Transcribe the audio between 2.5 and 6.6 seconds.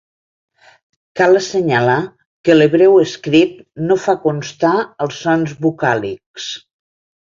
l'hebreu escrit no fa constar els sons vocàlics.